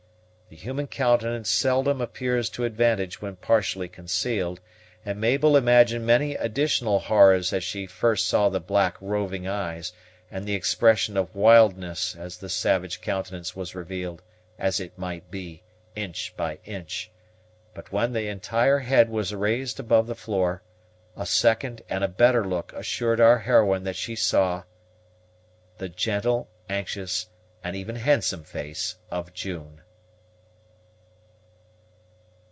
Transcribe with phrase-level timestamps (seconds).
[0.49, 4.59] The human countenance seldom appears to advantage when partially concealed;
[5.05, 9.93] and Mabel imagined many additional horrors as she first saw the black, roving eyes
[10.29, 14.21] and the expression of wildness as the savage countenance was revealed,
[14.59, 15.63] as it might be,
[15.95, 17.09] inch by inch;
[17.73, 20.61] but when the entire head was raised above the floor,
[21.15, 24.63] a second and a better look assured our heroine that she saw
[25.77, 27.27] the gentle, anxious,
[27.63, 29.79] and even handsome face of June.